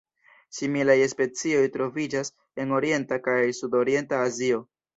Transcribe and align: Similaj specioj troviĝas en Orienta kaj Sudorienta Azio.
Similaj 0.59 0.95
specioj 1.11 1.59
troviĝas 1.75 2.33
en 2.65 2.75
Orienta 2.81 3.23
kaj 3.31 3.39
Sudorienta 3.61 4.27
Azio. 4.27 4.67